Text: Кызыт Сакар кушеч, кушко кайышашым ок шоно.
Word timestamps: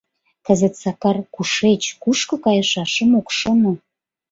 Кызыт 0.45 0.73
Сакар 0.81 1.17
кушеч, 1.33 1.83
кушко 2.03 2.35
кайышашым 2.43 3.09
ок 3.19 3.27
шоно. 3.37 3.71